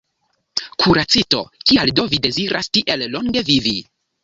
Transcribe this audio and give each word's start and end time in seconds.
Kuracisto: 0.83 1.41
“Kial 1.71 1.93
do 2.01 2.07
vi 2.15 2.21
deziras 2.29 2.73
tiel 2.79 3.07
longe 3.15 3.47
vivi? 3.55 3.79